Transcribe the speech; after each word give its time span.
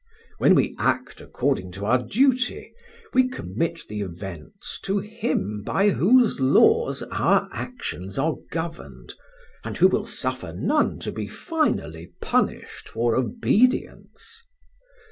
When 0.39 0.55
we 0.55 0.75
act 0.79 1.21
according 1.21 1.73
to 1.73 1.85
our 1.85 1.99
duty, 2.01 2.73
we 3.13 3.29
commit 3.29 3.83
the 3.87 4.01
events 4.01 4.79
to 4.81 4.97
Him 4.97 5.61
by 5.63 5.89
whose 5.91 6.39
laws 6.39 7.03
our 7.11 7.47
actions 7.53 8.17
are 8.17 8.37
governed, 8.49 9.13
and 9.63 9.77
who 9.77 9.87
will 9.87 10.07
suffer 10.07 10.53
none 10.55 10.97
to 11.01 11.11
be 11.11 11.27
finally 11.27 12.13
punished 12.19 12.89
for 12.89 13.15
obedience. 13.15 14.41